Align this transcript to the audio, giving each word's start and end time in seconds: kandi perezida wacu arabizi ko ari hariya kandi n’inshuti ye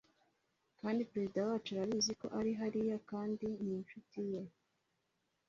kandi 0.79 1.01
perezida 1.11 1.39
wacu 1.49 1.69
arabizi 1.73 2.11
ko 2.21 2.27
ari 2.39 2.51
hariya 2.59 2.97
kandi 3.11 3.47
n’inshuti 3.65 4.19
ye 4.31 4.41